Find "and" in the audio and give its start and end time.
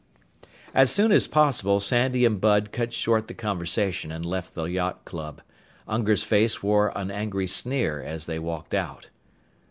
2.25-2.41, 4.11-4.25